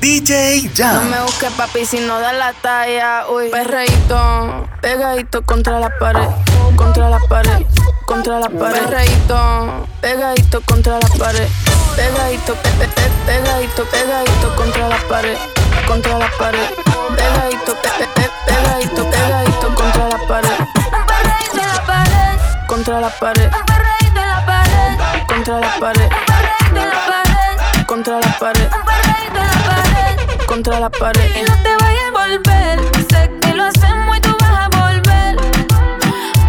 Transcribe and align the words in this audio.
DJ 0.00 0.70
Jam. 0.74 0.94
No 0.94 1.10
me 1.10 1.22
busques 1.22 1.52
papi 1.52 1.84
si 1.86 2.00
no 2.00 2.20
da 2.20 2.32
la 2.32 2.52
talla. 2.52 3.26
Uy, 3.28 3.48
perreíto, 3.50 4.66
pegadito 4.80 5.42
contra 5.42 5.80
la 5.80 5.90
pared, 5.98 6.28
contra 6.76 7.08
la 7.08 7.18
pared, 7.28 7.66
contra 8.06 8.40
la 8.40 8.48
pared. 8.48 8.84
Perreíto, 8.84 9.86
pegadito 10.00 10.60
contra 10.62 10.98
la 10.98 11.08
pared, 11.18 11.48
pegadito, 11.96 12.54
pe 12.54 12.70
pe 12.78 12.86
pe 12.88 13.10
pegadito, 13.26 13.84
pegadito 13.86 14.54
contra 14.56 14.88
la 14.88 14.98
pared, 15.08 15.38
contra 15.86 16.18
la 16.18 16.30
pared. 16.38 16.68
Pegadito, 17.16 17.74
pe 17.82 17.88
pe 17.98 18.06
pe 18.14 18.30
pegadito, 18.46 19.02
pegadito 19.10 19.74
contra 19.74 20.08
la 20.08 20.18
pared. 20.28 20.58
Un 21.52 21.62
la 21.62 21.80
pared, 21.86 22.38
contra 22.66 23.00
la 23.00 23.10
pared, 23.10 23.50
un 23.52 24.24
la 24.28 24.44
pared, 24.46 24.98
contra 25.26 25.58
la 25.58 25.70
pared, 25.80 26.10
contra 27.86 28.20
la 28.20 28.38
pared. 28.38 28.95
Contra 30.56 30.80
la 30.80 30.88
pared. 30.88 31.28
Y 31.36 31.42
no 31.42 31.54
te 31.62 31.76
vayas 31.84 32.08
a 32.08 32.12
volver. 32.12 32.80
Sé 33.10 33.30
que 33.42 33.52
lo 33.52 33.64
hacemos 33.64 34.16
y 34.16 34.20
tú 34.22 34.34
vas 34.40 34.58
a 34.64 34.68
volver. 34.68 35.36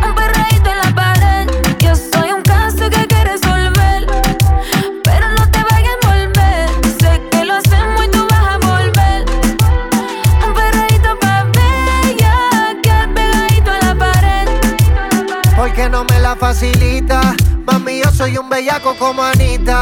Un 0.06 0.16
perreíto 0.16 0.70
en 0.70 0.78
la 0.78 0.96
pared. 0.96 1.48
Yo 1.80 1.94
soy 1.94 2.32
un 2.32 2.42
caso 2.42 2.90
que 2.90 3.00
hay 3.02 3.08
que 3.08 3.22
resolver. 3.26 4.08
Pero 5.04 5.26
no 5.38 5.52
te 5.52 5.62
vayas 5.70 5.96
a 6.02 6.08
volver. 6.08 6.70
Sé 7.02 7.22
que 7.32 7.44
lo 7.44 7.56
hacemos 7.56 8.06
y 8.06 8.10
tú 8.10 8.26
vas 8.30 8.48
a 8.54 8.58
volver. 8.60 9.26
Un 10.46 10.54
perreíto 10.54 11.10
pa' 11.20 11.44
bella. 11.58 12.34
Que 12.82 12.96
pegadito 13.14 13.72
en 13.74 13.88
la 13.88 13.96
pared. 14.06 14.48
Porque 15.58 15.90
no 15.90 16.06
me 16.06 16.20
la 16.22 16.34
facilita. 16.38 17.36
Mami, 17.66 18.00
yo 18.04 18.12
soy 18.12 18.38
un 18.38 18.48
bellaco 18.48 18.96
como 18.98 19.22
Anita. 19.22 19.82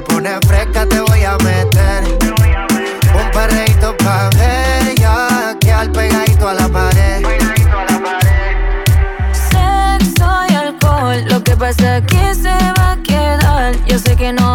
Te 0.00 0.12
pones 0.14 0.38
fresca, 0.46 0.86
te 0.86 1.00
voy 1.00 1.24
a 1.24 1.36
meter. 1.38 2.18
Un 3.14 3.30
perreíto 3.32 3.96
pa' 3.98 4.30
bella. 4.30 5.56
Que 5.60 5.72
al 5.72 5.90
pegadito 5.90 6.48
a 6.48 6.54
la 6.54 6.68
pared. 6.68 7.22
Sexo 9.50 10.30
y 10.48 10.54
alcohol, 10.54 11.24
lo 11.28 11.42
que 11.42 11.56
pasa 11.56 11.96
aquí 11.96 12.34
se 12.34 12.56
va 12.78 12.92
a 12.92 12.96
quedar. 13.02 13.74
Yo 13.86 13.98
sé 13.98 14.16
que 14.16 14.32
no 14.32 14.49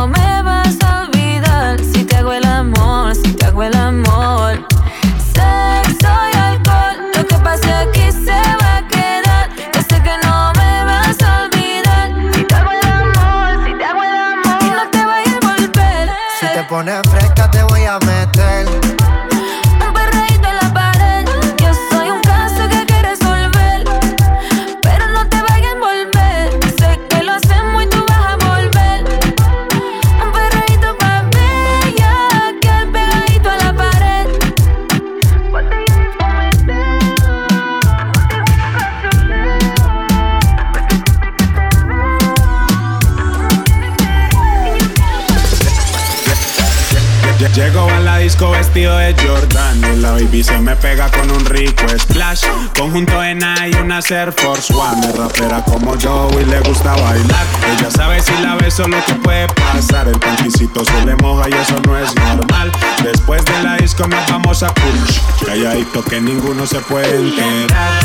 Como 55.64 55.96
yo 55.98 56.30
y 56.40 56.46
le 56.46 56.60
gusta 56.62 56.96
bailar. 56.96 57.46
Ella 57.72 57.90
sabe 57.90 58.22
si 58.22 58.34
la 58.42 58.56
beso 58.56 58.88
lo 58.88 59.04
que 59.06 59.14
puede 59.16 59.48
pasar. 59.48 60.08
El 60.08 60.20
panticito 60.20 60.84
se 60.84 61.06
le 61.06 61.16
moja 61.16 61.50
y 61.50 61.54
eso 61.54 61.80
no 61.88 61.98
es 61.98 62.14
normal. 62.16 62.72
Después 63.04 63.44
de 63.46 63.64
la 63.64 63.78
disco 63.78 64.08
nos 64.08 64.28
vamos 64.28 64.64
a 64.64 64.74
push. 64.74 65.20
Calladito 65.46 66.04
que 66.04 66.20
ninguno 66.20 66.66
se 66.68 66.80
puede 66.82 67.16
enterar. 67.16 68.02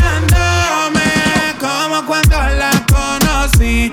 como 1.58 2.06
cuando 2.06 2.36
la 2.36 2.70
conocí. 2.86 3.92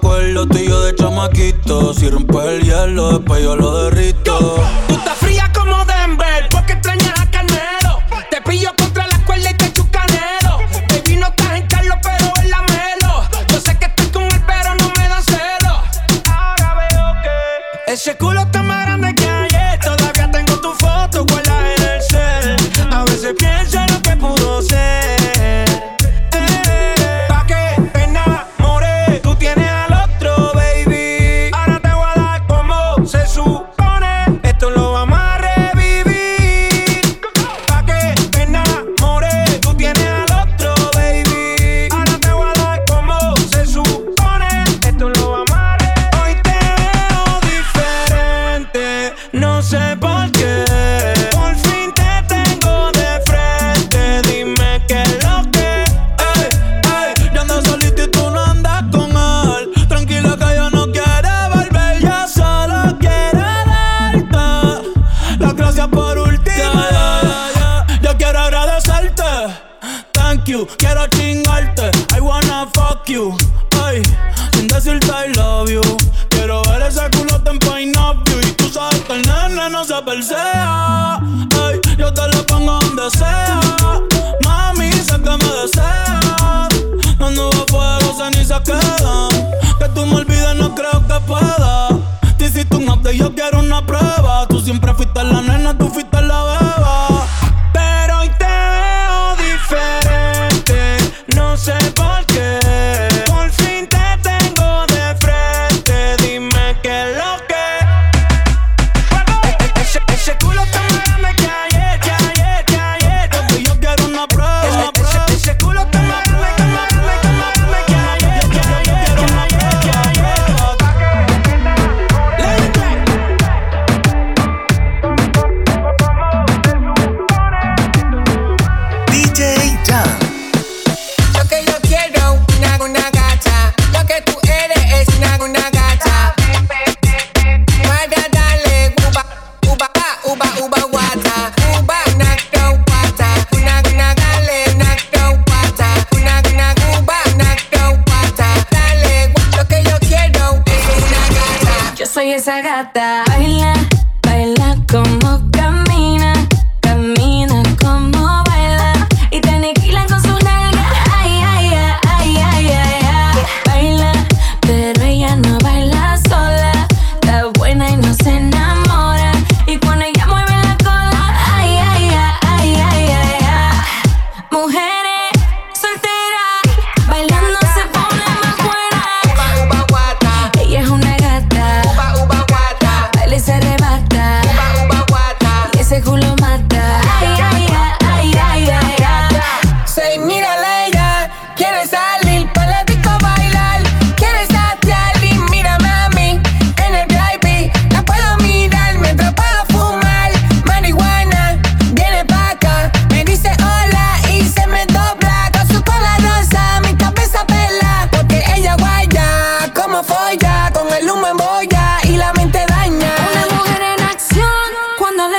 acuerdo 0.00 0.46
tuyo 0.46 0.80
de 0.80 0.94
chamaquito. 0.94 1.92
Si 1.92 2.08
rompes 2.08 2.44
el 2.46 2.62
hielo, 2.62 3.18
después 3.18 3.42
yo 3.42 3.56
lo 3.56 3.84
derrito. 3.84 4.56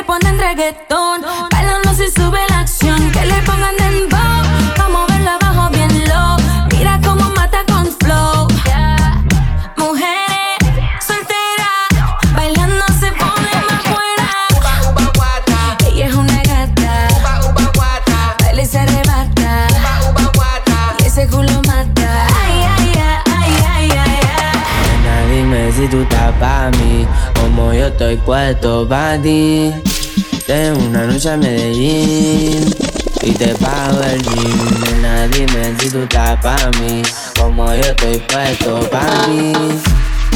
Reggaetón. 0.07 1.21
Bailando 1.51 1.93
si 1.93 2.09
sube 2.09 2.39
la 2.49 2.59
acción, 2.61 3.11
que 3.11 3.25
le 3.25 3.41
pongan 3.43 3.75
dembow. 3.77 4.43
Vamos 4.77 5.09
a 5.09 5.13
verlo 5.13 5.31
abajo 5.31 5.69
bien 5.69 6.09
low. 6.09 6.37
Mira 6.71 6.99
cómo 7.03 7.29
mata 7.35 7.63
con 7.67 7.85
flow. 7.85 8.47
Mujeres 9.77 10.57
solteras, 11.05 11.87
bailando 12.35 12.85
se 12.99 13.11
pone 13.11 13.51
más 13.69 13.83
buena. 13.93 14.27
Ella 15.87 16.05
es 16.07 16.15
una 16.15 16.41
gata, 16.43 17.07
baila 18.43 18.61
y 18.61 18.65
se 18.65 18.79
arrebata. 18.79 19.67
Y 20.99 21.05
ese 21.05 21.27
culo 21.27 21.61
mata. 21.67 22.27
Ay, 22.43 22.65
ay, 22.77 22.93
ay, 22.95 23.23
ay, 23.37 23.53
ay, 23.75 23.91
ay, 23.91 24.19
ay. 24.33 24.57
Nena, 25.03 25.15
dime 25.31 25.71
si 25.71 25.87
tú 25.87 26.01
estás 26.01 26.31
pa' 26.39 26.69
mí, 26.77 27.07
como 27.39 27.73
yo 27.73 27.87
estoy 27.87 28.17
puesto 28.17 28.87
pa' 28.87 29.17
ti. 29.21 29.73
Tengo 30.51 30.79
una 30.79 31.05
noche 31.05 31.29
a 31.29 31.37
Medellín 31.37 32.75
y 33.21 33.31
te 33.31 33.55
pago 33.55 34.01
el 34.01 34.21
gym. 34.21 34.81
Nena, 34.81 35.25
dime 35.29 35.73
si 35.79 35.89
tú 35.89 35.99
estás 35.99 36.37
pa' 36.41 36.69
mí, 36.77 37.01
como 37.39 37.73
yo 37.73 37.79
estoy 37.79 38.17
puesto 38.19 38.81
pa' 38.89 39.27
ti. 39.27 39.53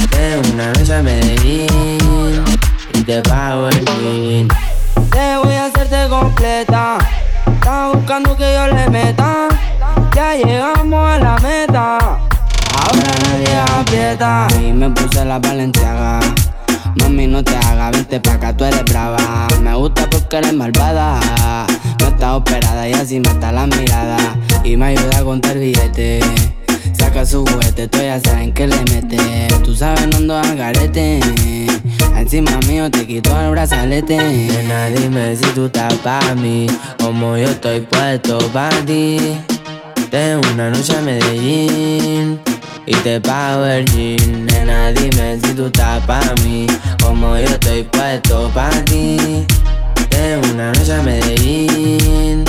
Tengo 0.10 0.54
una 0.54 0.72
noche 0.72 0.94
a 0.96 1.02
Medellín 1.02 2.46
y 2.94 3.04
te 3.04 3.22
pago 3.24 3.68
el 3.68 3.84
gym. 3.84 4.48
Te 5.12 5.36
voy 5.44 5.54
a 5.54 5.66
hacerte 5.66 6.08
completa. 6.08 6.98
Estás 7.54 7.94
buscando 7.94 8.38
que 8.38 8.54
yo 8.54 8.68
le 8.74 8.90
meta. 8.90 9.50
Ya 10.16 10.36
llegamos 10.36 11.12
a 11.12 11.20
la 11.20 11.38
meta. 11.40 11.98
Ahora 11.98 13.12
nadie 13.26 13.58
aprieta. 13.80 14.48
Y 14.62 14.72
me 14.72 14.90
puse 14.92 15.26
la 15.26 15.40
valenciaga. 15.40 16.22
Mami, 16.96 17.28
no 17.28 17.44
te 17.44 17.56
hagas, 17.56 17.92
vente 17.92 18.20
pa' 18.20 18.34
acá, 18.34 18.56
tú 18.56 18.64
eres 18.66 18.84
brava. 18.86 19.48
Me 19.62 19.76
gusta 19.76 20.10
porque 20.10 20.38
eres 20.38 20.54
malvada. 20.54 21.20
No 22.00 22.08
estás 22.08 22.34
operada 22.34 22.88
y 22.88 22.94
así 22.94 23.20
mata 23.20 23.52
la 23.52 23.68
mirada. 23.68 24.18
Y 24.64 24.78
me 24.78 24.88
ayuda 24.88 25.20
a 25.20 25.24
contar 25.24 25.58
billetes. 25.58 26.24
Saca 26.98 27.26
su 27.26 27.46
juguete, 27.46 27.88
tú 27.88 27.98
ya 27.98 28.20
saben 28.20 28.54
que 28.54 28.68
le 28.68 28.78
mete. 28.92 29.48
Tú 29.64 29.76
sabes, 29.76 30.08
no 30.08 30.18
ando 30.18 30.38
al 30.38 30.56
garete. 30.56 31.20
Encima 32.16 32.58
mío 32.68 32.90
te 32.90 33.06
quito 33.06 33.40
el 33.40 33.52
brazalete. 33.52 34.18
Nena, 34.18 34.88
dime 34.88 35.36
si 35.36 35.46
tú 35.52 35.66
estás 35.66 35.94
pa' 35.96 36.36
mí, 36.36 36.68
como 37.00 37.38
yo 37.38 37.50
estoy 37.50 37.82
puesto 37.82 38.38
pa' 38.54 38.70
ti. 38.86 39.18
Tengo 40.10 40.42
una 40.54 40.70
noche 40.70 40.96
a 40.96 41.02
Medellín 41.02 42.40
y 42.86 42.94
te 42.96 43.20
pago 43.22 43.66
el 43.66 43.86
gym. 43.86 44.46
Nena, 44.46 44.92
dime 44.92 45.40
si 45.44 45.54
tú 45.54 45.68
estás 45.68 46.06
pa' 46.06 46.34
mí, 46.44 46.68
como 47.02 47.38
yo 47.38 47.46
estoy 47.46 47.84
puesto 47.84 48.50
pa' 48.54 48.70
ti. 48.86 49.46
Tengo 50.10 50.54
una 50.54 50.72
noche 50.72 50.94
a 50.94 51.02
Medellín 51.02 52.46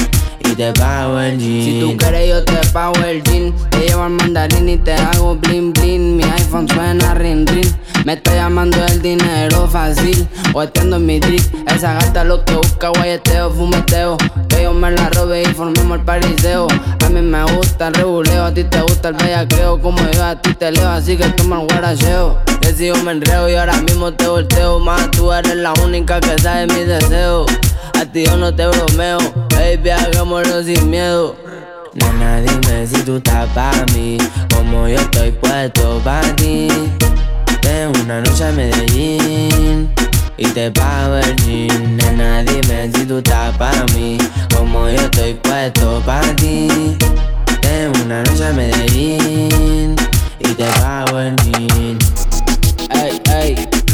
Si 1.38 1.81
tú 1.81 1.97
quieres 1.97 2.29
yo 2.29 2.45
te 2.45 2.57
pago 2.73 2.95
el 3.05 3.23
jean. 3.25 3.53
Te 3.71 3.81
llevo 3.81 4.05
al 4.05 4.11
mandarín 4.11 4.69
y 4.69 4.79
te 4.79 4.95
hago 4.95 5.37
bling 5.37 5.73
bling. 5.73 6.17
Mi 6.17 6.23
iPhone 6.25 6.69
suena 6.69 7.15
ring 7.15 7.47
ring 7.49 7.71
Me 8.05 8.15
está 8.15 8.35
llamando 8.35 8.79
el 8.87 9.03
dinero 9.03 9.67
fácil. 9.67 10.26
O 10.55 10.61
atiendo 10.61 10.97
en 10.97 11.07
mi 11.07 11.19
drip. 11.19 11.43
Esa 11.69 11.95
gata 11.95 12.25
lo 12.25 12.45
que 12.45 12.55
busca 12.55 12.88
guayeteo, 12.88 13.50
fumeteo. 13.50 14.17
Que 14.49 14.62
yo 14.62 14.73
me 14.73 14.91
la 14.93 15.11
robe 15.11 15.43
y 15.43 15.47
formemos 15.47 15.99
el 15.99 16.05
pariseo. 16.05 16.69
A 17.05 17.09
mí 17.09 17.21
me 17.21 17.45
gusta 17.45 17.88
el 17.88 17.95
reguleo 17.95 18.45
A 18.45 18.55
ti 18.55 18.65
te 18.65 18.81
gusta 18.81 19.09
el 19.09 19.15
bellaqueo. 19.15 19.81
Como 19.81 19.99
yo 20.11 20.25
a 20.25 20.41
ti 20.41 20.55
te 20.55 20.71
leo 20.71 20.88
Así 20.88 21.17
que 21.17 21.29
toma 21.31 21.61
el 21.61 21.67
guaracheo. 21.67 22.38
Que 22.61 22.73
si 22.73 22.87
yo 22.87 22.97
me 23.03 23.12
enreo 23.12 23.49
y 23.49 23.57
ahora 23.57 23.81
mismo 23.83 24.12
te 24.12 24.26
volteo. 24.26 24.79
Más 24.79 25.11
tú 25.11 25.33
eres 25.33 25.57
la 25.57 25.73
única 25.85 26.21
que 26.21 26.38
sabe 26.38 26.67
mis 26.69 26.87
deseos 26.87 27.47
a 27.97 28.05
ti 28.05 28.25
yo 28.25 28.37
no 28.37 28.55
te 28.55 28.67
bromeo, 28.67 29.19
baby, 29.50 29.91
hagámoslo 29.91 30.62
sin 30.62 30.91
miedo. 30.91 31.37
Nena, 31.95 32.41
dime 32.41 32.87
si 32.87 33.03
tú 33.03 33.17
estás 33.17 33.49
pa' 33.55 33.73
mí, 33.95 34.19
como 34.55 34.87
yo 34.87 34.97
estoy 34.97 35.31
puesto 35.33 36.00
pa' 36.05 36.21
ti. 36.37 36.69
Tengo 37.62 37.99
una 38.03 38.21
noche 38.21 38.45
a 38.45 38.53
Medellín 38.53 39.91
y 40.37 40.47
te 40.49 40.71
pago 40.71 41.17
el 41.17 41.37
gym. 41.37 41.97
Nena, 41.97 42.43
dime 42.43 42.91
si 42.95 43.07
tú 43.07 43.19
estás 43.19 43.57
pa' 43.57 43.87
mí, 43.95 44.19
como 44.55 44.88
yo 44.88 45.00
estoy 45.00 45.35
puesto 45.35 46.03
pa' 46.05 46.21
ti. 46.37 46.97
Tengo 47.62 48.05
una 48.05 48.23
noche 48.23 48.47
a 48.47 48.53
Medellín 48.53 49.97
y 50.38 50.49
te 50.55 50.65
pago 50.81 51.19
el 51.19 51.37
gym. 51.37 51.99
Ey, 52.91 53.21
ey. 53.31 53.86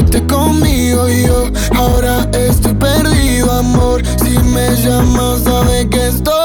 Fuiste 0.00 0.26
conmigo 0.26 1.08
y 1.08 1.26
yo 1.26 1.44
ahora 1.76 2.28
estoy 2.32 2.74
perdido, 2.74 3.52
amor. 3.52 4.02
Si 4.22 4.38
me 4.38 4.74
llamas, 4.76 5.42
sabes 5.44 5.86
que 5.86 6.08
estoy 6.08 6.39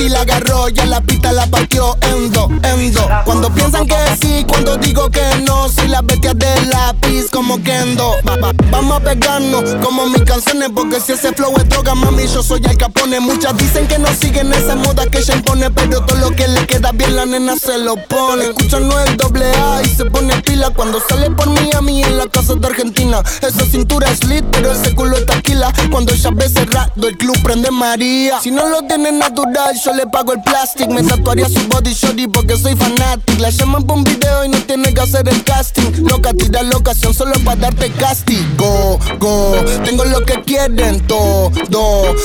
goti 0.00 0.08
la 0.08 0.20
agarró. 0.20 0.68
Ya 0.68 0.86
la 0.86 1.00
pista 1.00 1.32
la 1.32 1.46
partió 1.46 1.96
en 2.02 2.32
dos, 2.32 2.48
en 2.62 2.92
dos. 2.92 3.06
Cuando 3.24 3.50
piensan 3.52 3.86
que 3.86 3.94
sí, 4.20 4.44
cuando 4.48 4.76
digo 4.76 5.10
que 5.10 5.22
no. 5.46 5.68
Soy 5.68 5.88
la 5.88 6.02
bestia 6.02 6.32
de 6.34 6.66
lápiz 6.66 7.30
como 7.30 7.62
Kendo. 7.62 8.14
Va- 8.28 8.36
va- 8.36 8.52
vamos 8.70 8.96
a 8.96 9.00
pegarnos 9.00 9.62
como 9.84 10.06
mis 10.06 10.22
canciones. 10.22 10.70
Porque 10.74 11.00
si 11.00 11.12
ese 11.12 11.32
flow 11.32 11.52
es 11.56 11.68
droga, 11.68 11.94
mami, 11.94 12.26
yo 12.26 12.42
soy 12.42 12.60
el 12.64 12.76
capone. 12.76 13.20
Muchas 13.20 13.56
dicen 13.56 13.86
que 13.86 13.98
no 13.98 14.08
siguen 14.14 14.52
esa 14.52 14.74
moda 14.76 15.06
que 15.06 15.18
ella 15.18 15.34
impone. 15.34 15.70
Pero 15.70 16.04
todo 16.04 16.16
lo 16.18 16.30
que 16.30 16.48
le 16.48 16.66
queda 16.66 16.92
bien, 16.92 17.16
la 17.16 17.26
nena 17.26 17.56
se 17.56 17.78
lo 17.78 17.96
pone. 18.06 18.44
Escucha 18.46 18.80
no 18.80 18.98
el 19.00 19.16
doble 19.16 19.44
A 19.52 19.82
y 19.82 19.88
se 19.88 20.04
pone 20.06 20.34
pila. 20.42 20.70
Cuando 20.70 21.00
sale 21.08 21.30
por 21.30 21.48
mí 21.48 21.70
a 21.76 21.80
mí 21.80 22.02
en 22.02 22.16
la 22.18 22.26
casa 22.26 22.54
de 22.54 22.66
Argentina. 22.66 23.22
Esa 23.42 23.64
cintura 23.66 24.10
es 24.10 24.24
lit, 24.24 24.44
pero 24.50 24.72
ese 24.72 24.94
culo 24.94 25.16
es 25.16 25.26
taquila. 25.26 25.72
Cuando 25.90 26.12
ella 26.12 26.30
ve 26.34 26.48
cerrado, 26.48 27.08
el 27.08 27.16
club 27.18 27.36
prende 27.42 27.70
María. 27.70 28.40
Si 28.40 28.50
no 28.50 28.68
lo 28.68 28.82
tiene 28.82 29.12
natural, 29.12 29.74
yo 29.84 29.89
le 29.92 30.06
pago 30.06 30.32
el 30.32 30.42
plastic. 30.42 30.88
Me 30.88 31.02
tatuaría 31.02 31.48
su 31.48 31.66
body 31.68 31.92
shorty 31.92 32.26
porque 32.28 32.56
soy 32.56 32.76
fanatic. 32.76 33.38
La 33.40 33.50
llaman 33.50 33.84
por 33.84 33.98
un 33.98 34.04
video 34.04 34.44
y 34.44 34.48
no 34.48 34.58
tiene 34.58 34.92
que 34.92 35.00
hacer 35.00 35.28
el 35.28 35.42
casting. 35.44 36.04
Loca, 36.06 36.32
tira 36.32 36.62
la 36.62 36.76
ocasión 36.76 37.14
solo 37.14 37.32
para 37.44 37.56
darte 37.56 37.90
castigo. 37.92 38.98
Go, 39.18 39.56
tengo 39.84 40.04
lo 40.04 40.24
que 40.24 40.40
quieren 40.42 41.00
todo. 41.06 41.50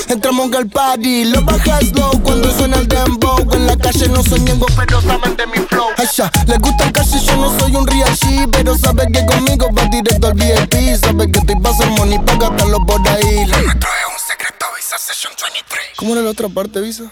Entramos 0.10 0.52
al 0.54 0.68
party, 0.68 1.26
lo 1.26 1.42
bajas 1.44 1.92
low 1.94 2.12
cuando 2.24 2.52
suena 2.52 2.78
el 2.78 2.88
dembow. 2.88 3.38
En 3.54 3.68
la 3.68 3.78
calle 3.78 4.08
no 4.10 4.24
soy 4.24 4.40
ñengo, 4.42 4.66
pero 4.76 5.02
saben 5.02 5.36
de 5.36 5.48
mi 5.48 5.58
flow. 5.68 5.88
Ay, 5.98 6.08
ya, 6.16 6.32
les 6.48 6.60
gusta 6.60 6.86
el 6.86 6.92
calle, 6.92 7.20
yo 7.20 7.36
no 7.38 7.60
soy 7.60 7.76
un 7.76 7.88
real 7.88 8.16
G, 8.18 8.50
pero 8.52 8.78
sabe 8.78 9.08
que 9.12 9.26
conmigo 9.26 9.68
va 9.78 9.86
directo 9.86 10.28
al 10.28 10.34
VIP. 10.34 10.96
Sabe 11.00 11.32
que 11.32 11.40
estoy 11.40 11.56
pasando 11.62 11.96
money 11.98 12.20
para 12.20 12.50
gastarlo 12.50 12.86
por 12.86 13.08
ahí. 13.08 13.46
Lo 13.46 13.62
nuestro 13.62 13.90
es 13.90 14.14
un 14.14 14.28
secreto, 14.28 14.66
Visa 14.76 14.98
Session 14.98 15.34
23. 15.42 15.84
¿Cómo 15.98 16.14
era 16.14 16.22
la 16.22 16.32
otra 16.32 16.50
parte, 16.50 16.80
Visa? 16.82 17.12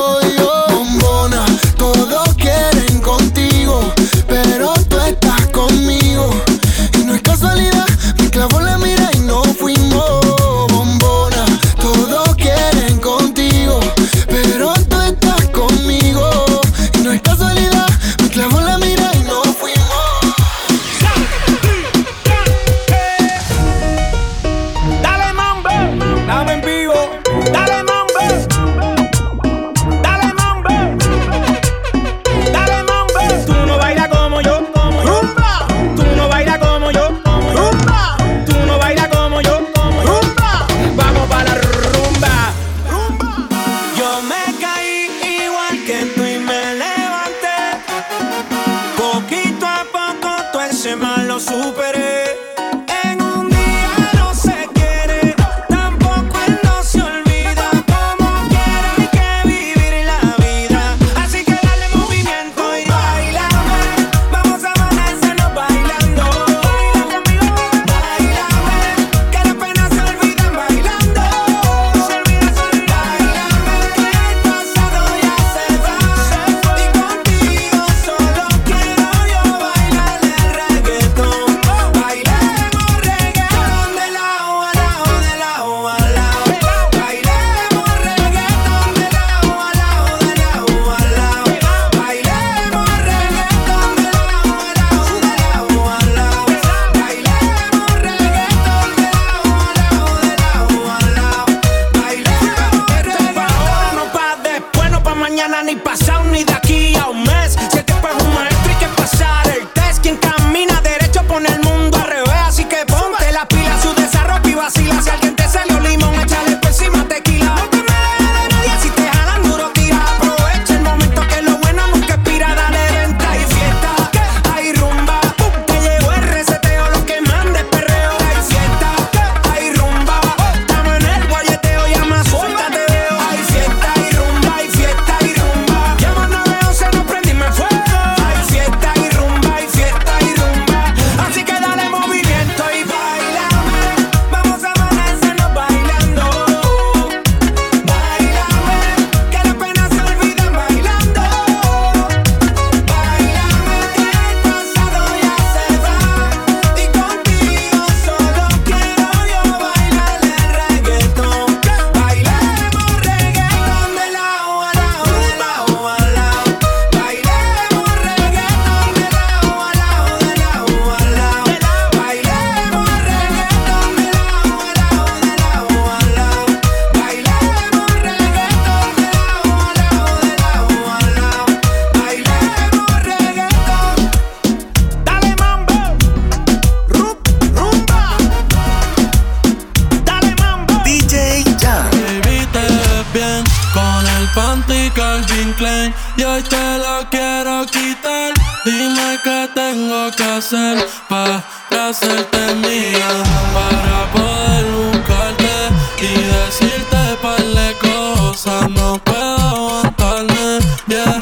hacerte 201.91 202.55
mía 202.55 203.09
para 203.53 204.09
poder 204.13 204.65
buscarte 204.71 205.51
y 205.99 206.13
decirte 206.23 207.17
par 207.21 207.43
de 207.43 207.75
cosas. 207.79 208.69
No 208.69 208.97
puedo 209.03 209.35
aguantarme, 209.35 210.59
yeah. 210.87 211.19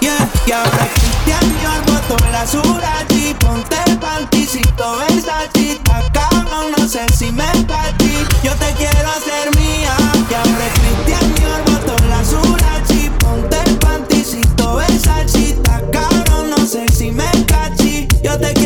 Yeah, 0.00 0.28
y 0.46 0.52
ahora 0.52 0.88
Cristian 0.94 1.46
Dior 1.58 1.82
botó 1.84 2.16
la 2.30 2.46
Surachi, 2.46 3.34
ponte 3.40 3.76
panticito 4.00 4.98
Versace, 4.98 5.80
cabrón, 6.12 6.66
no 6.78 6.88
sé 6.88 7.04
si 7.18 7.32
me 7.32 7.50
partí, 7.66 8.14
yo 8.44 8.52
te 8.54 8.72
quiero 8.74 9.10
hacer 9.10 9.50
mía. 9.58 9.96
Y 10.30 10.34
ahora 10.34 10.68
Cristian 10.78 11.34
Dior 11.34 11.60
botó 11.66 11.96
la 12.06 12.24
Surachi, 12.24 13.10
ponte 13.18 13.58
panticito 13.80 14.76
Versace, 14.76 15.58
cabrón, 15.90 16.50
no 16.50 16.64
sé 16.64 16.86
si 16.96 17.10
me 17.10 17.28
cachí, 17.46 18.06
yo 18.22 18.38
te 18.38 18.52
quiero 18.54 18.61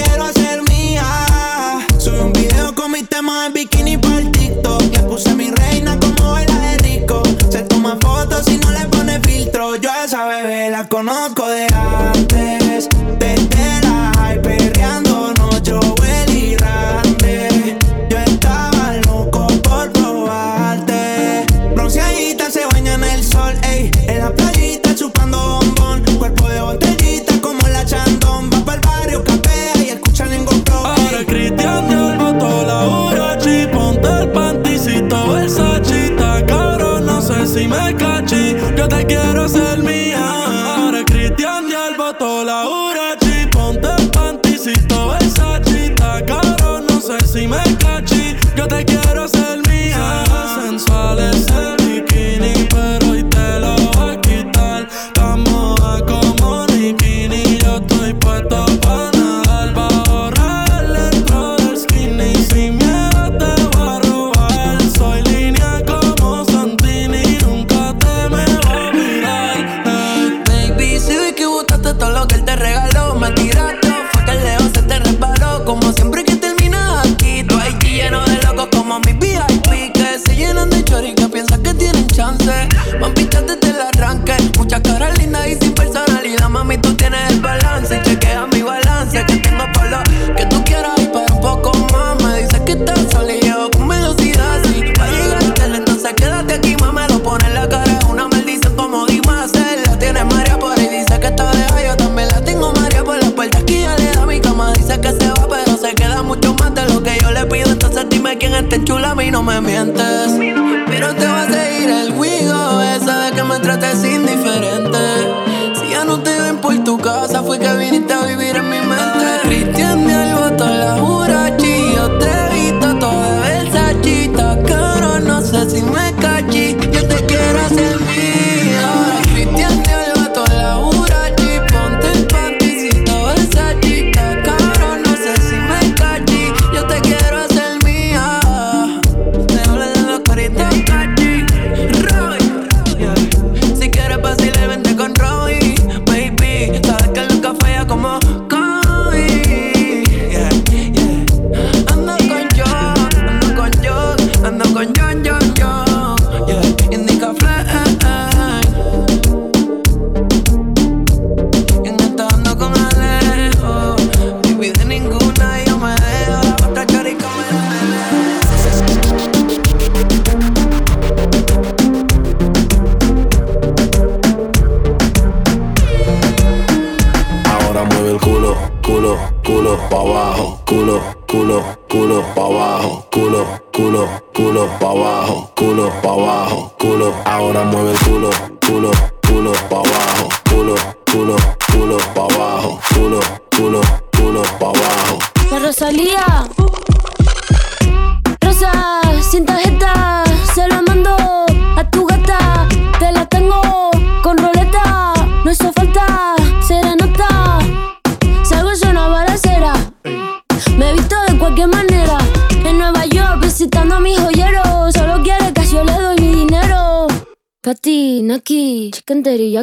que 117.58 117.76
viniste 117.76 118.12
a 118.12 118.22
vivir 118.22 118.56
en 118.56 118.68
mi 118.68 118.78
mente. 118.78 119.26
Cristian 119.44 120.04
me 120.04 120.14
algo 120.14 120.56
toda 120.56 120.70
la 120.70 121.02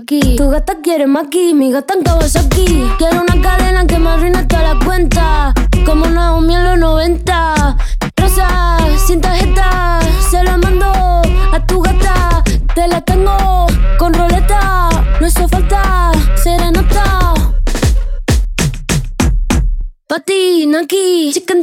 teriyaki 0.02 0.36
Tu 0.38 0.50
gata 0.50 0.74
quiere 0.82 1.06
maki, 1.06 1.54
mi 1.54 1.72
gata 1.72 1.94
en 1.94 2.04
Kawasaki 2.04 2.66
Quiero 2.98 3.22
una 3.22 3.42
cadena 3.42 3.73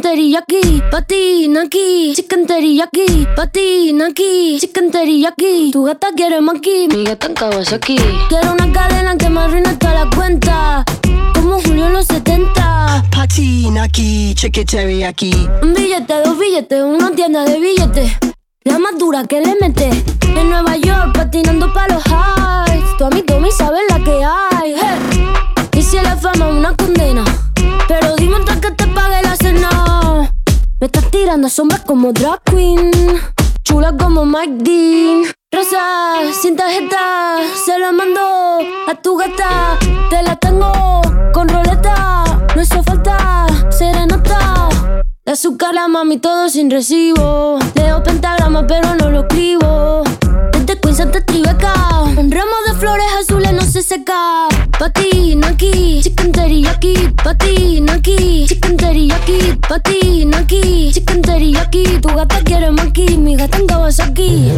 chicken 0.00 0.16
teriyaki 0.16 0.82
Pati, 0.90 1.48
Naki, 1.48 2.14
chicken 2.14 2.46
teriyaki 2.46 3.26
Pati, 3.36 3.92
Naki, 3.92 4.58
chicken 4.60 4.90
teriyaki 4.90 5.72
Tu 5.72 5.84
gata 5.84 6.08
quiere 6.16 6.40
maki, 6.40 6.88
mi 6.88 7.04
gata 7.04 7.26
en 7.26 7.34
Kawasaki 7.34 7.96
Quiero 8.28 8.52
una 8.52 8.72
cadena 8.72 9.16
que 9.16 9.28
me 9.28 9.40
arruine 9.40 9.76
toda 9.76 10.04
la 10.04 10.10
cuenta 10.10 10.84
Como 11.34 11.60
Julio 11.60 11.86
en 11.86 11.92
los 11.92 12.06
70 12.06 13.04
Pati, 13.10 13.70
Naki, 13.70 14.34
chicken 14.34 14.64
teriyaki. 14.64 15.48
Un 15.62 15.74
billete, 15.74 16.14
dos 16.24 16.38
billetes, 16.38 16.82
una 16.82 17.10
tienda 17.10 17.44
de 17.44 17.60
billetes 17.60 18.10
La 18.64 18.78
más 18.78 18.98
dura 18.98 19.24
que 19.24 19.40
le 19.40 19.54
mete 19.60 19.90
En 20.36 20.48
Nueva 20.48 20.76
York 20.76 21.12
patinando 21.14 21.72
pa' 21.74 21.88
los 21.88 22.02
highs 22.06 22.96
Tu 22.96 23.04
amigo 23.04 23.38
me 23.38 23.50
sabe 23.50 23.78
la 23.90 24.02
que 24.02 24.24
hay 24.24 24.74
hey. 24.76 25.26
Y 25.76 25.82
si 25.82 25.96
la 25.96 26.16
fama 26.16 26.48
es 26.48 26.56
una 26.56 26.74
condena 26.74 27.24
Pero 27.90 28.14
dime 28.14 28.36
antes 28.36 28.56
que 28.58 28.70
te 28.70 28.86
pague 28.86 29.20
la 29.20 29.34
cena. 29.34 30.30
Me 30.78 30.86
estás 30.86 31.10
tirando 31.10 31.48
sombras 31.48 31.80
como 31.80 32.12
drag 32.12 32.40
queen. 32.44 32.92
Chula 33.64 33.96
como 33.96 34.24
Mike 34.24 34.58
Dean. 34.62 35.24
Rosa, 35.52 36.20
sin 36.40 36.54
tarjeta 36.54 37.38
Se 37.64 37.76
la 37.80 37.90
mando 37.90 38.60
a 38.86 38.94
tu 39.02 39.16
gata. 39.16 39.76
Te 40.08 40.22
la 40.22 40.36
tengo 40.36 41.02
con 41.32 41.48
roleta 41.48 42.24
No 42.54 42.62
hizo 42.62 42.80
falta 42.84 43.48
serenata 43.70 44.68
de 45.24 45.32
azúcar 45.32 45.74
la 45.74 45.88
mami 45.88 46.18
todo 46.18 46.48
sin 46.48 46.70
recibo. 46.70 47.58
Leo 47.74 48.02
pentagrama 48.04 48.68
pero 48.68 48.94
no 48.94 49.10
lo 49.10 49.20
escribo 49.22 50.04
Hasta 51.00 51.22
Tribeca 51.22 51.72
Un 52.18 52.30
ramo 52.30 52.52
de 52.66 52.74
flores 52.78 53.06
azules 53.20 53.54
no 53.54 53.62
se 53.62 53.82
seca. 53.82 54.48
Pati, 54.78 55.34
Naki, 55.34 56.02
chicken 56.02 56.30
teriyaki 56.30 56.94
Pati, 57.24 57.80
Naki, 57.80 58.44
chicken 58.46 58.76
teriyaki 58.76 59.58
Pati, 59.66 60.26
Naki, 60.26 60.90
chicken 60.92 61.22
teriyaki 61.22 61.84
Tu 62.02 62.08
gata 62.08 62.42
quiere 62.44 62.70
maki, 62.70 63.16
mi 63.16 63.34
gata 63.34 63.56
en 63.56 63.66
Kawasaki 63.66 64.52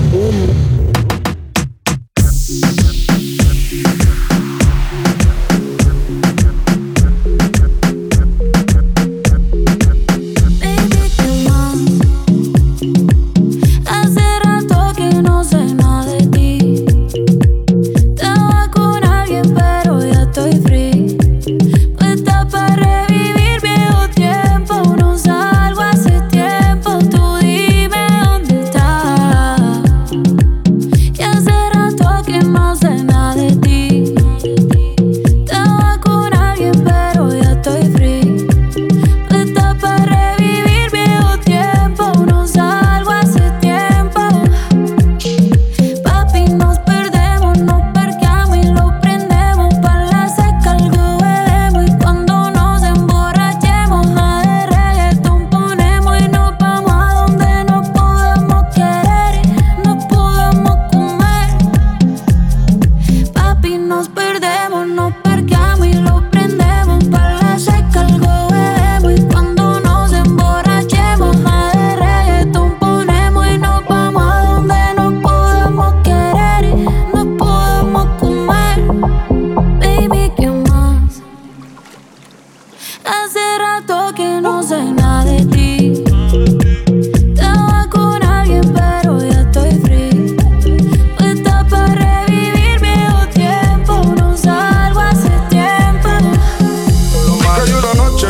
Hace 83.33 83.59
rato 83.59 84.13
que 84.15 84.43
no 84.43 84.63
sé 84.63 84.93
nada 84.93 85.25
de 85.25 85.47
ti. 85.47 86.05
Estaba 87.33 87.89
con 87.91 88.23
alguien, 88.23 88.61
pero 88.75 89.19
ya 89.21 89.41
estoy 89.41 89.71
free. 89.81 90.37
Puesta 91.17 91.67
para 91.71 91.95
revivir 92.27 92.79
viejo 92.79 93.27
tiempo. 93.33 94.03
No 94.19 94.37
salgo 94.37 95.01
hace 95.01 95.31
tiempo. 95.49 96.11
Cayó 97.57 97.79
una 97.79 97.95
noche, 97.95 98.29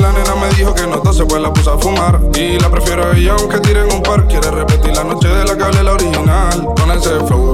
la 0.00 0.10
nena 0.10 0.34
me 0.34 0.48
dijo 0.56 0.74
que 0.74 0.84
no 0.88 0.98
tose, 0.98 1.24
pues 1.26 1.40
la 1.40 1.52
puse 1.52 1.70
a 1.70 1.78
fumar. 1.78 2.20
Y 2.34 2.58
la 2.58 2.68
prefiero 2.68 3.06
a 3.06 3.16
ella 3.16 3.36
aunque 3.38 3.60
tiren 3.60 3.86
un 3.92 4.02
par. 4.02 4.26
Quiere 4.26 4.50
repetir 4.50 4.96
la 4.96 5.04
noche 5.04 5.28
de 5.28 5.44
la 5.44 5.56
que 5.56 5.62
hablé 5.62 5.84
la 5.84 5.92
original. 5.92 6.74
Con 6.74 6.90
ese 6.90 7.20
flow, 7.24 7.53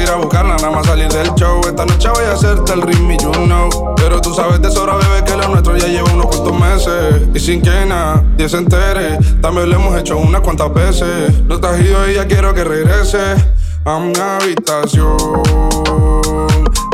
ir 0.00 0.10
a 0.10 0.16
buscarla, 0.16 0.56
nada 0.56 0.70
más 0.70 0.86
salir 0.86 1.08
del 1.08 1.32
show. 1.34 1.60
Esta 1.66 1.84
noche 1.84 2.08
voy 2.08 2.24
a 2.24 2.32
hacerte 2.32 2.72
el 2.72 2.82
ritmo, 2.82 3.12
you 3.12 3.32
know. 3.44 3.94
Pero 3.96 4.20
tú 4.20 4.34
sabes 4.34 4.60
de 4.60 4.70
sobra, 4.70 4.96
bebé, 4.96 5.24
que 5.24 5.36
lo 5.36 5.48
nuestro 5.48 5.76
ya 5.76 5.86
lleva 5.86 6.10
unos 6.12 6.26
cuantos 6.26 6.58
meses. 6.58 7.22
Y 7.34 7.40
sin 7.40 7.62
que 7.62 7.86
nadie 7.86 8.48
se 8.48 8.58
entere, 8.58 9.18
también 9.40 9.70
lo 9.70 9.76
hemos 9.76 9.96
hecho 9.98 10.16
unas 10.16 10.40
cuantas 10.40 10.72
veces. 10.72 11.42
No 11.44 11.56
estás 11.56 11.80
ido 11.80 12.08
y 12.08 12.14
ya 12.14 12.26
quiero 12.26 12.54
que 12.54 12.64
regrese 12.64 13.36
a 13.84 13.98
mi 13.98 14.12
habitación. 14.18 15.16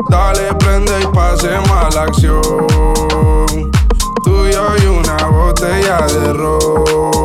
Dale, 0.09 0.53
prende 0.59 0.93
y 1.01 1.07
pasemos 1.07 1.69
a 1.71 1.89
la 1.93 2.03
acción. 2.03 2.41
Tú 4.23 4.45
y 4.47 4.53
yo 4.53 4.67
y 4.81 4.85
una 4.85 5.27
botella 5.27 6.05
de 6.07 6.33
ron. 6.33 7.24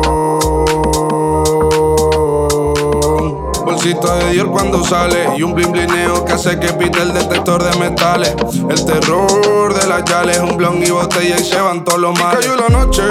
Bolsito 3.81 4.13
de 4.13 4.33
Dior 4.33 4.51
cuando 4.51 4.83
sale 4.83 5.27
y 5.35 5.41
un 5.41 5.55
blin 5.55 5.71
blineo 5.71 6.23
que 6.23 6.33
hace 6.33 6.59
que 6.59 6.71
pite 6.73 7.01
el 7.01 7.13
detector 7.13 7.63
de 7.63 7.75
metales. 7.79 8.35
El 8.69 8.85
terror 8.85 9.73
de 9.73 9.87
las 9.87 10.05
yales, 10.05 10.37
un 10.37 10.55
blon 10.55 10.83
y 10.83 10.91
botella 10.91 11.39
y 11.39 11.43
se 11.43 11.59
van 11.59 11.83
todos 11.83 11.99
los 11.99 12.19
males. 12.19 12.45
Cayó 12.45 12.55
la 12.57 12.69
noche, 12.69 13.01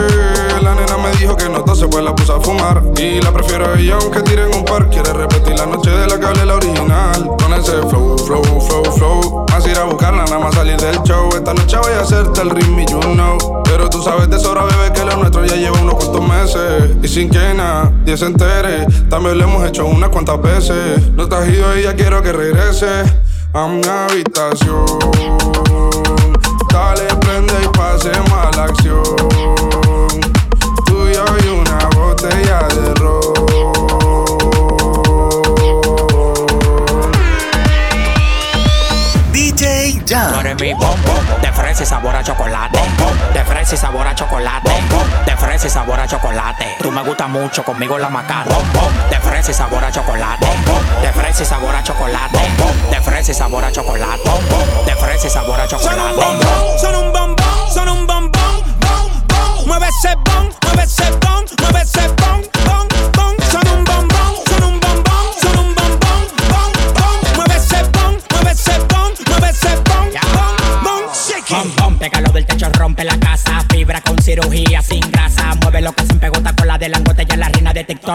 la 0.63 0.77
nena 0.77 0.97
me 0.99 1.11
dijo 1.19 1.37
que 1.37 1.49
no 1.49 1.65
tose, 1.65 1.89
pues 1.89 2.05
la 2.05 2.15
puse 2.15 2.33
a 2.33 2.39
fumar. 2.39 2.85
Y 2.97 3.21
la 3.21 3.33
prefiero 3.33 3.67
a 3.67 3.77
ella 3.81 3.99
aunque 4.01 4.23
tiren 4.23 4.55
un 4.55 4.65
par. 4.65 4.89
Quiere 4.91 5.13
repetir 5.13 5.59
la 5.59 5.67
noche 5.67 5.91
de 5.91 6.07
la 6.07 6.15
hablé 6.15 6.47
la 6.47 6.55
original. 6.55 7.31
Con 7.43 7.53
ese 7.53 7.73
flow, 7.89 8.17
flow, 8.17 8.61
flow, 8.61 8.85
flow. 8.93 9.50
Más 9.61 9.69
ir 9.69 9.79
a 9.79 9.85
buscarla, 9.85 10.25
nada 10.25 10.39
más 10.39 10.55
salir 10.55 10.79
del 10.79 11.03
show. 11.03 11.29
Esta 11.35 11.53
noche 11.53 11.77
voy 11.77 11.93
a 11.93 12.01
hacerte 12.01 12.41
el 12.41 12.49
ritmo, 12.49 12.81
you 12.89 12.99
know. 12.99 13.63
Pero 13.65 13.91
tú 13.91 14.03
sabes 14.03 14.31
de 14.31 14.41
sobra, 14.41 14.65
bebé, 14.65 14.91
que 14.95 15.05
lo 15.05 15.17
nuestro 15.19 15.45
ya 15.45 15.55
lleva 15.55 15.79
unos 15.83 15.97
cuantos 15.97 16.27
meses. 16.27 16.97
Y 17.03 17.09
sin 17.09 17.29
que 17.29 17.53
nadie 17.53 18.17
se 18.17 18.25
entere, 18.25 18.87
también 19.11 19.37
lo 19.37 19.45
hemos 19.45 19.69
hecho 19.69 19.85
unas 19.85 20.09
cuantas 20.09 20.41
veces. 20.41 21.13
No 21.15 21.25
estás 21.25 21.47
ido 21.47 21.77
y 21.77 21.83
ya 21.83 21.95
quiero 21.95 22.23
que 22.23 22.33
regrese 22.33 23.03
a 23.53 23.67
mi 23.67 23.83
habitación. 23.87 24.87
Dale, 26.73 27.05
prende 27.21 27.53
y 27.63 27.69
pasemos 27.77 28.33
a 28.33 28.51
la 28.57 28.65
acción. 28.65 29.70
De 41.43 41.53
fresa 41.53 41.83
y 41.83 41.87
sabor 41.87 42.15
a 42.15 42.23
chocolate. 42.23 42.79
De 43.33 43.45
fresa 43.45 43.75
y 43.75 43.79
sabor 43.79 44.07
a 44.07 44.15
chocolate. 44.15 44.71
De 45.27 45.37
fresa 45.37 45.67
y 45.67 45.71
sabor 45.71 46.01
a 46.01 46.07
chocolate. 46.07 46.77
Tú 46.81 46.91
me 46.91 47.03
gustas 47.03 47.29
mucho, 47.29 47.65
conmigo 47.65 47.99
la 47.99 48.09
macana. 48.09 48.57
De 49.11 49.17
fresa 49.21 49.51
y 49.51 49.55
sabor 49.55 49.70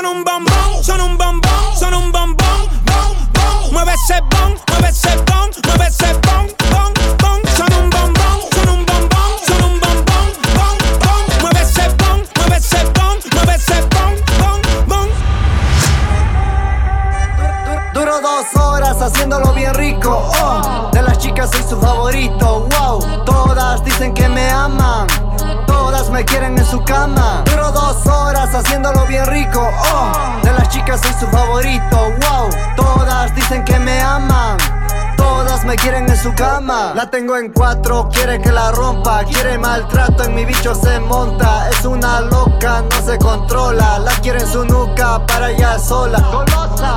Son. 0.00 0.06
Un 0.06 0.24
bombón, 0.24 0.84
son 0.84 1.00
un 1.00 1.18
bombón, 1.18 1.76
son 1.78 1.94
un 1.94 2.12
bombón, 2.12 2.36
bom, 2.84 3.16
bom. 3.34 3.72
Mueve 3.72 3.92
ese 3.92 4.20
bon, 4.30 4.69
La 36.94 37.10
tengo 37.10 37.36
en 37.36 37.52
cuatro, 37.52 38.08
quiere 38.10 38.40
que 38.40 38.50
la 38.50 38.72
rompa. 38.72 39.22
Quiere 39.24 39.58
maltrato, 39.58 40.24
en 40.24 40.34
mi 40.34 40.44
bicho 40.44 40.74
se 40.74 40.98
monta. 40.98 41.68
Es 41.68 41.84
una 41.84 42.22
loca, 42.22 42.82
no 42.82 43.02
se 43.04 43.18
controla. 43.18 43.98
La 43.98 44.12
quiere 44.22 44.40
en 44.40 44.46
su 44.46 44.64
nuca 44.64 45.24
para 45.26 45.50
ella 45.50 45.78
sola. 45.78 46.18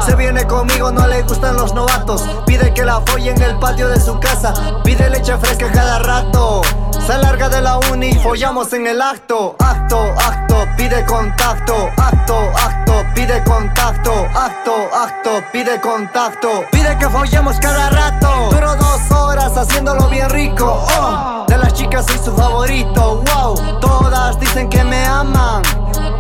Se 0.06 0.16
viene 0.16 0.48
conmigo, 0.48 0.92
no 0.92 1.06
le 1.08 1.22
gustan 1.24 1.58
los 1.58 1.74
novatos. 1.74 2.24
Pide 2.46 2.74
que 2.74 2.86
la 2.86 3.02
folle 3.02 3.32
en 3.32 3.42
el 3.42 3.60
patio 3.60 3.90
de 3.90 4.00
su 4.00 4.18
casa. 4.20 4.54
Pide 4.84 5.10
leche 5.10 5.38
fresca 5.38 5.70
cada 5.72 6.00
rato. 6.00 6.62
Se 7.06 7.18
larga 7.18 7.50
de 7.50 7.62
la 7.62 7.80
uni, 7.92 8.14
follamos 8.14 8.72
en 8.72 8.88
el 8.88 9.02
acto. 9.02 9.58
Acto, 9.60 10.14
acto, 10.26 10.66
pide 10.78 11.04
contacto. 11.04 11.90
Acto, 11.98 12.36
acto, 12.56 13.04
pide 13.14 13.44
contacto. 13.44 14.14
Acto, 14.34 14.74
acto, 14.96 15.44
pide 15.52 15.82
contacto. 15.82 16.64
Pide 16.72 16.98
que 16.98 17.10
follemos 17.10 17.60
cada 17.60 17.90
rato. 17.90 18.50
Duro 18.52 18.76
dos 18.78 19.12
horas 19.12 19.58
haciéndolo 19.58 20.08
bien 20.08 20.30
rico. 20.30 20.86
Oh, 20.98 21.46
de 21.46 21.58
las 21.58 21.74
chicas 21.74 22.06
soy 22.06 22.20
su 22.24 22.34
favorito. 22.38 23.22
Wow, 23.36 23.80
todas 23.82 24.40
dicen 24.40 24.70
que 24.70 24.82
me 24.86 25.06
aman. 25.06 25.62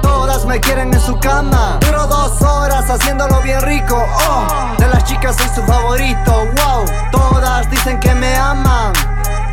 Todas 0.01 0.45
me 0.45 0.59
quieren 0.59 0.93
en 0.93 0.99
su 0.99 1.17
cama. 1.17 1.77
Duro 1.79 2.07
dos 2.07 2.41
horas 2.41 2.89
haciéndolo 2.89 3.41
bien 3.41 3.61
rico. 3.61 3.95
Oh, 4.27 4.75
de 4.77 4.87
las 4.89 5.05
chicas 5.05 5.37
soy 5.37 5.47
su 5.55 5.63
favorito. 5.63 6.31
Wow, 6.57 6.83
todas 7.09 7.69
dicen 7.71 8.01
que 8.01 8.13
me 8.13 8.35
aman. 8.35 8.91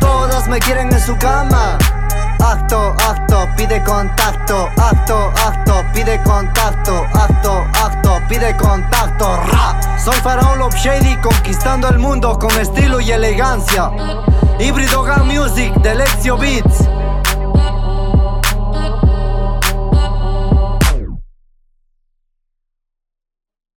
Todas 0.01 0.49
me 0.49 0.59
quieren 0.59 0.91
en 0.91 0.99
su 0.99 1.15
cama. 1.17 1.77
Acto, 2.43 2.93
acto, 3.07 3.47
pide 3.55 3.81
contacto. 3.83 4.67
Acto, 4.77 5.31
acto, 5.45 5.85
pide 5.93 6.21
contacto. 6.23 7.05
Acto, 7.13 7.63
acto, 7.81 8.19
pide 8.27 8.57
contacto. 8.57 9.37
Ra. 9.37 9.79
Soy 9.97 10.15
Faraón 10.15 10.59
Love 10.59 10.75
Shady 10.75 11.15
conquistando 11.21 11.87
el 11.87 11.99
mundo 11.99 12.37
con 12.37 12.51
estilo 12.59 12.99
y 12.99 13.11
elegancia. 13.11 13.89
Híbrido 14.59 15.05
Gun 15.05 15.27
Music 15.27 15.73
de 15.75 15.95
Lexio 15.95 16.37
Beats. 16.37 16.90